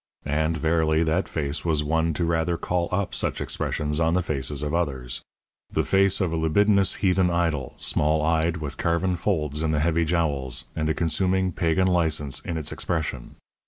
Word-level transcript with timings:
And, 0.25 0.57
verily, 0.57 1.03
that 1.03 1.27
face 1.29 1.63
was 1.63 1.83
one 1.83 2.15
to 2.15 2.25
rather 2.25 2.57
call 2.57 2.89
up 2.91 3.13
such 3.13 3.39
expressions 3.39 3.99
on 3.99 4.15
the 4.15 4.23
faces 4.23 4.63
of 4.63 4.73
others. 4.73 5.21
The 5.71 5.83
face 5.83 6.19
of 6.19 6.33
a 6.33 6.35
libidinous 6.37 6.95
heathen 7.05 7.29
idol, 7.29 7.75
small 7.77 8.23
eyed, 8.23 8.57
with 8.57 8.79
carven 8.79 9.15
folds 9.15 9.61
in 9.61 9.69
the 9.69 9.79
heavy 9.79 10.05
jowls, 10.05 10.65
and 10.75 10.89
a 10.89 10.95
consuming, 10.95 11.51
pagan 11.51 11.85
license 11.85 12.39
in 12.39 12.57
its 12.57 12.71
expression. 12.71 13.35